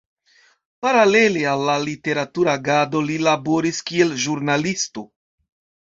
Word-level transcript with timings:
Paralele 0.85 1.43
al 1.51 1.61
la 1.67 1.75
literatura 1.85 2.57
agado 2.63 3.05
li 3.11 3.21
laboris 3.29 3.87
kiel 3.91 4.21
ĵurnalisto. 4.27 5.11